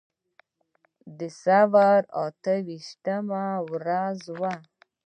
د 1.17 1.19
ثور 1.41 2.01
اته 2.25 2.53
ویشتمه 2.67 3.45
ورځ 3.71 4.19
وه. 4.39 4.53